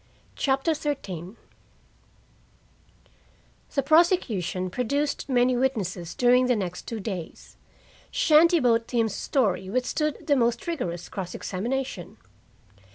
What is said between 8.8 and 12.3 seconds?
Tim's story withstood the most vigorous cross examination.